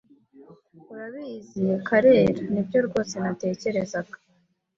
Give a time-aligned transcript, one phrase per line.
[0.91, 4.15] Urabizi, Karera, nibyo rwose natekerezaga.